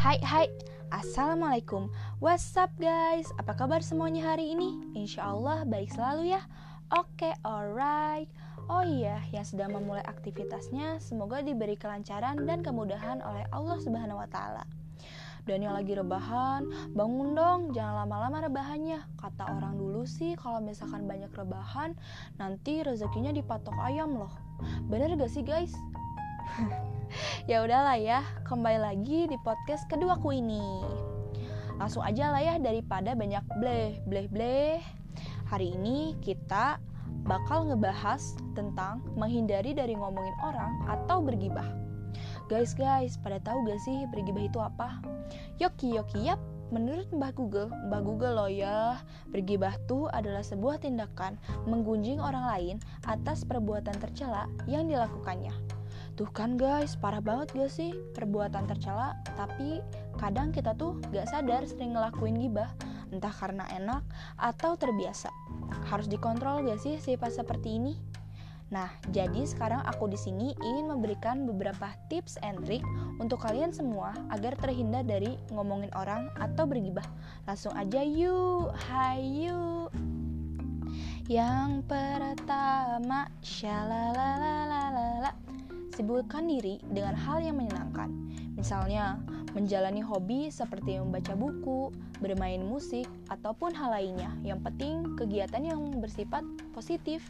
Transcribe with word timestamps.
Hai 0.00 0.16
hai 0.24 0.48
Assalamualaikum 0.88 1.92
What's 2.24 2.56
up 2.56 2.72
guys 2.80 3.28
Apa 3.36 3.52
kabar 3.52 3.84
semuanya 3.84 4.32
hari 4.32 4.56
ini? 4.56 4.96
Insya 4.96 5.28
Allah 5.28 5.68
baik 5.68 5.92
selalu 5.92 6.32
ya 6.32 6.40
Oke 6.88 7.28
okay, 7.28 7.34
alright 7.44 8.24
Oh 8.72 8.80
iya, 8.80 9.20
yang 9.28 9.44
sedang 9.44 9.76
memulai 9.76 10.00
aktivitasnya 10.08 11.04
semoga 11.04 11.44
diberi 11.44 11.76
kelancaran 11.76 12.48
dan 12.48 12.64
kemudahan 12.64 13.20
oleh 13.20 13.44
Allah 13.52 13.76
Subhanahu 13.76 14.24
wa 14.24 14.28
taala. 14.30 14.64
Dan 15.44 15.68
yang 15.68 15.76
lagi 15.76 15.92
rebahan, 15.92 16.64
bangun 16.96 17.36
dong, 17.36 17.60
jangan 17.76 18.08
lama-lama 18.08 18.48
rebahannya. 18.48 19.04
Kata 19.20 19.52
orang 19.52 19.76
dulu 19.76 20.08
sih 20.08 20.32
kalau 20.32 20.64
misalkan 20.64 21.04
banyak 21.04 21.28
rebahan, 21.34 21.92
nanti 22.40 22.80
rezekinya 22.80 23.36
dipatok 23.36 23.76
ayam 23.84 24.16
loh. 24.16 24.32
Bener 24.88 25.12
gak 25.18 25.28
sih 25.28 25.44
guys? 25.44 25.76
ya 27.50 27.62
udahlah 27.64 27.96
ya, 27.96 28.20
kembali 28.46 28.78
lagi 28.78 29.26
di 29.26 29.36
podcast 29.42 29.86
keduaku 29.90 30.34
ini. 30.36 30.84
Langsung 31.80 32.04
aja 32.04 32.28
lah 32.28 32.44
ya 32.44 32.54
daripada 32.60 33.16
banyak 33.16 33.44
bleh, 33.56 34.04
bleh, 34.04 34.26
bleh. 34.28 34.78
Hari 35.48 35.74
ini 35.80 36.14
kita 36.20 36.76
bakal 37.24 37.68
ngebahas 37.68 38.36
tentang 38.52 39.00
menghindari 39.16 39.72
dari 39.72 39.96
ngomongin 39.96 40.36
orang 40.44 40.84
atau 40.86 41.24
bergibah. 41.24 41.66
Guys, 42.50 42.74
guys, 42.74 43.14
pada 43.22 43.38
tahu 43.40 43.62
gak 43.64 43.80
sih 43.86 44.04
bergibah 44.10 44.44
itu 44.44 44.58
apa? 44.58 44.98
Yoki, 45.62 45.94
yoki, 45.94 46.26
yap. 46.26 46.40
Menurut 46.70 47.10
Mbah 47.10 47.34
Google, 47.34 47.66
Mbah 47.90 48.02
Google 48.06 48.38
loh 48.38 48.46
ya, 48.46 49.02
bergibah 49.34 49.74
tuh 49.90 50.06
adalah 50.14 50.46
sebuah 50.46 50.78
tindakan 50.78 51.34
menggunjing 51.66 52.22
orang 52.22 52.46
lain 52.46 52.76
atas 53.10 53.42
perbuatan 53.42 53.98
tercela 53.98 54.46
yang 54.70 54.86
dilakukannya. 54.86 55.79
Tuh 56.20 56.28
kan 56.36 56.60
guys, 56.60 57.00
parah 57.00 57.24
banget 57.24 57.56
gak 57.56 57.72
sih 57.72 57.96
perbuatan 58.12 58.68
tercela, 58.68 59.16
tapi 59.40 59.80
kadang 60.20 60.52
kita 60.52 60.76
tuh 60.76 61.00
gak 61.16 61.24
sadar 61.32 61.64
sering 61.64 61.96
ngelakuin 61.96 62.36
gibah, 62.36 62.68
entah 63.08 63.32
karena 63.32 63.64
enak 63.72 64.04
atau 64.36 64.76
terbiasa. 64.76 65.32
Harus 65.88 66.12
dikontrol 66.12 66.68
gak 66.68 66.76
sih 66.76 67.00
sifat 67.00 67.40
seperti 67.40 67.80
ini? 67.80 67.96
Nah, 68.68 68.92
jadi 69.08 69.48
sekarang 69.48 69.80
aku 69.88 70.12
di 70.12 70.20
sini 70.20 70.52
ingin 70.60 70.92
memberikan 70.92 71.48
beberapa 71.48 71.88
tips 72.12 72.36
and 72.44 72.60
trick 72.68 72.84
untuk 73.16 73.40
kalian 73.40 73.72
semua 73.72 74.12
agar 74.28 74.60
terhindar 74.60 75.08
dari 75.08 75.40
ngomongin 75.56 75.88
orang 75.96 76.28
atau 76.36 76.68
bergibah. 76.68 77.08
Langsung 77.48 77.72
aja 77.72 78.04
yuk, 78.04 78.76
hayu. 78.92 79.88
Yang 81.32 81.80
pertama, 81.88 83.24
shalalalalala 83.40 85.09
Sibukkan 86.00 86.48
diri 86.48 86.80
dengan 86.88 87.12
hal 87.12 87.44
yang 87.44 87.60
menyenangkan. 87.60 88.08
Misalnya, 88.56 89.20
menjalani 89.52 90.00
hobi 90.00 90.48
seperti 90.48 90.96
membaca 90.96 91.36
buku, 91.36 91.92
bermain 92.24 92.64
musik, 92.64 93.04
ataupun 93.28 93.76
hal 93.76 93.92
lainnya. 93.92 94.32
Yang 94.40 94.64
penting, 94.64 95.12
kegiatan 95.20 95.60
yang 95.60 96.00
bersifat 96.00 96.40
positif. 96.72 97.20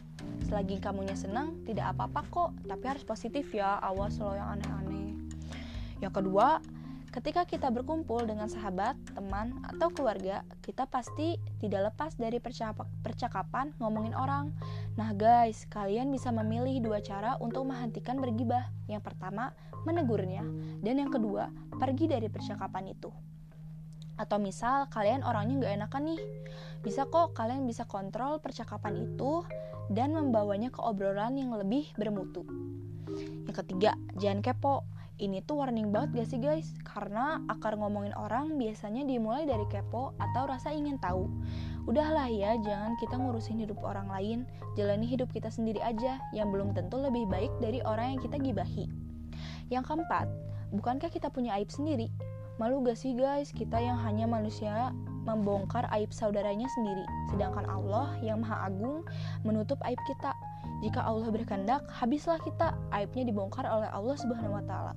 Selagi 0.47 0.79
kamunya 0.79 1.19
senang, 1.19 1.59
tidak 1.67 1.91
apa-apa 1.91 2.23
kok, 2.31 2.51
tapi 2.63 2.83
harus 2.87 3.03
positif 3.03 3.51
ya, 3.51 3.75
awas 3.83 4.15
lo 4.23 4.31
yang 4.39 4.55
aneh-aneh. 4.55 5.19
Yang 5.99 6.23
kedua, 6.23 6.63
Ketika 7.11 7.43
kita 7.43 7.67
berkumpul 7.75 8.23
dengan 8.23 8.47
sahabat, 8.47 8.95
teman, 9.11 9.59
atau 9.67 9.91
keluarga, 9.91 10.47
kita 10.63 10.87
pasti 10.87 11.35
tidak 11.59 11.91
lepas 11.91 12.15
dari 12.15 12.39
percakapan 13.03 13.75
ngomongin 13.83 14.15
orang. 14.15 14.55
Nah, 14.99 15.15
guys, 15.15 15.63
kalian 15.71 16.11
bisa 16.11 16.35
memilih 16.35 16.83
dua 16.83 16.99
cara 16.99 17.39
untuk 17.39 17.63
menghentikan 17.63 18.19
bergibah. 18.19 18.67
Yang 18.91 19.07
pertama, 19.07 19.55
menegurnya, 19.87 20.43
dan 20.83 20.99
yang 20.99 21.11
kedua, 21.11 21.47
pergi 21.79 22.11
dari 22.11 22.27
percakapan 22.27 22.91
itu. 22.91 23.07
Atau 24.19 24.37
misal 24.37 24.91
kalian 24.91 25.23
orangnya 25.23 25.63
gak 25.63 25.75
enakan 25.79 26.03
nih, 26.11 26.21
bisa 26.83 27.07
kok 27.07 27.31
kalian 27.31 27.63
bisa 27.63 27.87
kontrol 27.87 28.43
percakapan 28.43 28.99
itu 28.99 29.47
dan 29.87 30.11
membawanya 30.11 30.69
ke 30.69 30.83
obrolan 30.83 31.39
yang 31.39 31.55
lebih 31.55 31.87
bermutu. 31.95 32.43
Yang 33.47 33.63
ketiga, 33.63 33.95
jangan 34.19 34.43
kepo 34.43 34.83
ini 35.21 35.45
tuh 35.45 35.61
warning 35.61 35.93
banget 35.93 36.17
gak 36.17 36.29
sih 36.33 36.41
guys? 36.41 36.73
Karena 36.81 37.37
akar 37.45 37.77
ngomongin 37.77 38.11
orang 38.17 38.57
biasanya 38.57 39.05
dimulai 39.05 39.45
dari 39.45 39.63
kepo 39.69 40.17
atau 40.17 40.49
rasa 40.49 40.73
ingin 40.73 40.97
tahu. 40.97 41.29
Udahlah 41.85 42.25
ya, 42.25 42.57
jangan 42.57 42.97
kita 42.97 43.21
ngurusin 43.21 43.61
hidup 43.61 43.77
orang 43.85 44.09
lain, 44.09 44.39
jalani 44.73 45.05
hidup 45.05 45.29
kita 45.29 45.53
sendiri 45.53 45.77
aja 45.85 46.17
yang 46.33 46.49
belum 46.49 46.73
tentu 46.73 46.97
lebih 46.97 47.29
baik 47.29 47.53
dari 47.61 47.85
orang 47.85 48.17
yang 48.17 48.21
kita 48.25 48.41
gibahi. 48.41 48.89
Yang 49.69 49.93
keempat, 49.93 50.25
bukankah 50.73 51.13
kita 51.13 51.29
punya 51.29 51.53
aib 51.61 51.69
sendiri? 51.69 52.09
Malu 52.57 52.81
gak 52.81 52.97
sih 52.97 53.13
guys, 53.13 53.53
kita 53.53 53.77
yang 53.77 54.01
hanya 54.01 54.25
manusia 54.25 54.89
membongkar 55.21 55.85
aib 55.93 56.09
saudaranya 56.09 56.65
sendiri, 56.81 57.05
sedangkan 57.29 57.69
Allah 57.69 58.17
yang 58.25 58.41
Maha 58.41 58.73
Agung 58.73 59.05
menutup 59.45 59.77
aib 59.85 60.01
kita. 60.09 60.33
Jika 60.81 61.05
Allah 61.05 61.29
berkehendak, 61.29 61.85
habislah 61.93 62.41
kita. 62.41 62.73
Aibnya 62.89 63.29
dibongkar 63.29 63.69
oleh 63.69 63.89
Allah 63.93 64.17
Subhanahu 64.17 64.57
wa 64.57 64.65
taala. 64.65 64.93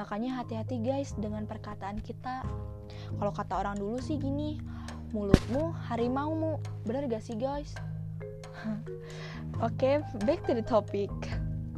Makanya 0.00 0.40
hati-hati 0.40 0.80
guys 0.80 1.12
dengan 1.20 1.44
perkataan 1.44 2.00
kita. 2.00 2.42
Kalau 3.20 3.32
kata 3.32 3.60
orang 3.60 3.76
dulu 3.76 4.00
sih 4.00 4.16
gini, 4.16 4.56
mulutmu 5.12 5.76
harimaumu. 5.88 6.56
Bener 6.88 7.04
gak 7.12 7.20
sih 7.20 7.36
guys? 7.36 7.76
Oke, 9.60 10.00
okay, 10.00 10.24
back 10.24 10.40
to 10.48 10.56
the 10.56 10.64
topic. 10.64 11.12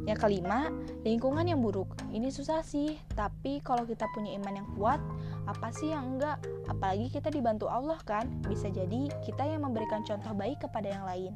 Yang 0.09 0.17
kelima, 0.25 0.73
lingkungan 1.05 1.45
yang 1.45 1.61
buruk. 1.61 1.93
Ini 2.09 2.33
susah 2.33 2.65
sih, 2.65 2.97
tapi 3.13 3.61
kalau 3.61 3.85
kita 3.85 4.09
punya 4.17 4.33
iman 4.41 4.57
yang 4.57 4.67
kuat, 4.73 4.97
apa 5.45 5.69
sih 5.69 5.93
yang 5.93 6.17
enggak? 6.17 6.41
Apalagi 6.65 7.13
kita 7.13 7.29
dibantu 7.29 7.69
Allah 7.69 8.01
kan? 8.01 8.25
Bisa 8.49 8.73
jadi 8.73 9.13
kita 9.21 9.45
yang 9.45 9.61
memberikan 9.61 10.01
contoh 10.01 10.33
baik 10.33 10.57
kepada 10.65 10.89
yang 10.89 11.05
lain. 11.05 11.33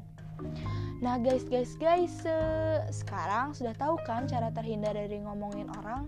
Nah 1.03 1.19
guys 1.19 1.45
guys 1.47 1.75
guys 1.75 2.23
Sekarang 2.91 3.51
sudah 3.55 3.75
tahu 3.75 3.99
kan 4.03 4.27
cara 4.27 4.51
terhindar 4.51 4.95
dari 4.95 5.21
ngomongin 5.23 5.67
orang? 5.79 6.07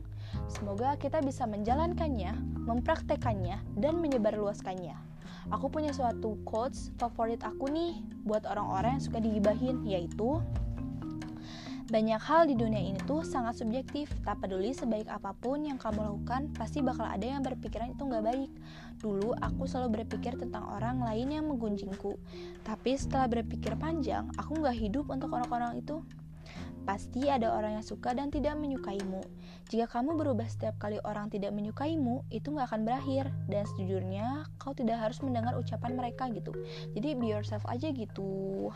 Semoga 0.51 0.99
kita 0.99 1.23
bisa 1.23 1.47
menjalankannya, 1.47 2.35
mempraktekannya, 2.67 3.63
dan 3.79 3.99
menyebarluaskannya. 3.99 4.95
Aku 5.55 5.71
punya 5.71 5.95
suatu 5.95 6.35
quotes 6.43 6.91
favorit 6.99 7.39
aku 7.39 7.71
nih 7.71 8.03
Buat 8.27 8.43
orang-orang 8.43 8.99
yang 8.99 9.03
suka 9.07 9.23
digibahin 9.23 9.79
Yaitu 9.87 10.43
banyak 11.87 12.19
hal 12.19 12.43
di 12.51 12.55
dunia 12.59 12.83
ini 12.83 12.99
tuh 13.07 13.23
sangat 13.23 13.63
subjektif, 13.63 14.11
tak 14.27 14.43
peduli 14.43 14.75
sebaik 14.75 15.07
apa 15.07 15.31
pun 15.31 15.63
yang 15.63 15.79
kamu 15.79 16.03
lakukan, 16.03 16.51
pasti 16.51 16.83
bakal 16.83 17.07
ada 17.07 17.23
yang 17.23 17.39
berpikiran 17.39 17.95
itu 17.95 18.03
nggak 18.03 18.23
baik. 18.27 18.51
Dulu 18.99 19.31
aku 19.39 19.63
selalu 19.63 20.03
berpikir 20.03 20.35
tentang 20.35 20.67
orang 20.67 20.99
lain 20.99 21.31
yang 21.31 21.47
menggunjingku, 21.47 22.19
tapi 22.67 22.99
setelah 22.99 23.31
berpikir 23.31 23.79
panjang, 23.79 24.27
aku 24.35 24.59
nggak 24.59 24.75
hidup 24.75 25.07
untuk 25.07 25.31
orang-orang 25.31 25.79
itu. 25.79 26.03
Pasti 26.87 27.27
ada 27.27 27.51
orang 27.51 27.79
yang 27.79 27.85
suka 27.87 28.15
dan 28.15 28.31
tidak 28.31 28.55
menyukaimu. 28.55 29.19
Jika 29.67 29.99
kamu 29.99 30.15
berubah 30.15 30.47
setiap 30.47 30.79
kali 30.79 31.03
orang 31.03 31.27
tidak 31.27 31.51
menyukaimu, 31.51 32.23
itu 32.31 32.47
nggak 32.47 32.71
akan 32.71 32.87
berakhir. 32.87 33.27
Dan 33.51 33.67
sejujurnya, 33.75 34.47
kau 34.55 34.71
tidak 34.71 35.03
harus 35.03 35.19
mendengar 35.19 35.59
ucapan 35.59 35.99
mereka 35.99 36.31
gitu. 36.31 36.55
Jadi 36.95 37.19
be 37.19 37.27
yourself 37.27 37.67
aja 37.67 37.91
gitu. 37.91 38.71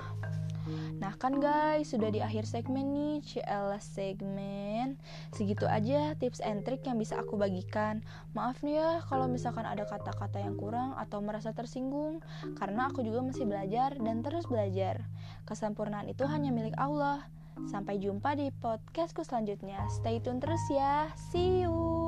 Nah 0.98 1.14
kan 1.20 1.38
guys, 1.38 1.92
sudah 1.92 2.10
di 2.10 2.20
akhir 2.20 2.48
segmen 2.50 2.92
nih, 2.92 3.16
CL 3.22 3.76
segmen. 3.82 5.00
Segitu 5.36 5.66
aja 5.68 6.16
tips 6.18 6.42
and 6.42 6.64
trick 6.66 6.84
yang 6.88 6.98
bisa 6.98 7.20
aku 7.20 7.38
bagikan. 7.40 8.02
Maaf 8.34 8.62
nih 8.66 8.82
ya 8.82 8.90
kalau 9.08 9.30
misalkan 9.30 9.68
ada 9.68 9.88
kata-kata 9.88 10.42
yang 10.42 10.56
kurang 10.56 10.98
atau 10.98 11.22
merasa 11.22 11.54
tersinggung, 11.54 12.20
karena 12.58 12.90
aku 12.90 13.06
juga 13.06 13.22
masih 13.22 13.46
belajar 13.46 13.96
dan 14.00 14.26
terus 14.26 14.50
belajar. 14.50 15.06
Kesempurnaan 15.46 16.10
itu 16.10 16.24
hanya 16.26 16.50
milik 16.50 16.76
Allah. 16.76 17.26
Sampai 17.70 18.00
jumpa 18.02 18.34
di 18.34 18.50
podcastku 18.50 19.22
selanjutnya. 19.28 19.86
Stay 19.92 20.18
tune 20.24 20.42
terus 20.42 20.64
ya. 20.72 21.12
See 21.30 21.62
you. 21.62 22.01